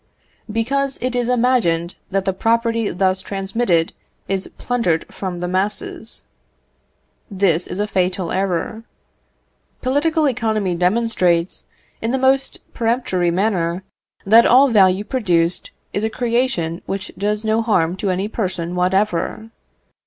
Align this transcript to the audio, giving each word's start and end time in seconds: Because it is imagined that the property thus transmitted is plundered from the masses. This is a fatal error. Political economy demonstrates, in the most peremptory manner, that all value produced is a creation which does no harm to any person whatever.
Because 0.51 0.97
it 0.99 1.15
is 1.15 1.29
imagined 1.29 1.93
that 2.09 2.25
the 2.25 2.33
property 2.33 2.89
thus 2.89 3.21
transmitted 3.21 3.93
is 4.27 4.51
plundered 4.57 5.05
from 5.13 5.41
the 5.41 5.47
masses. 5.47 6.23
This 7.29 7.67
is 7.67 7.79
a 7.79 7.85
fatal 7.85 8.31
error. 8.31 8.83
Political 9.83 10.27
economy 10.29 10.73
demonstrates, 10.73 11.67
in 12.01 12.09
the 12.09 12.17
most 12.17 12.61
peremptory 12.73 13.29
manner, 13.29 13.83
that 14.25 14.47
all 14.47 14.69
value 14.69 15.03
produced 15.03 15.69
is 15.93 16.03
a 16.03 16.09
creation 16.09 16.81
which 16.87 17.11
does 17.15 17.45
no 17.45 17.61
harm 17.61 17.95
to 17.97 18.09
any 18.09 18.27
person 18.27 18.73
whatever. 18.73 19.51